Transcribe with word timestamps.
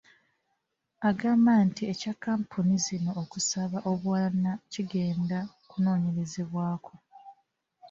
Agamba 1.09 1.51
nti 1.67 1.81
ekya 1.91 2.13
kkampuni 2.15 2.75
zino 2.85 3.11
okusaba 3.23 3.77
obuwanana 3.91 4.51
kigenda 4.71 5.39
kunoonyerezebwako. 5.69 6.93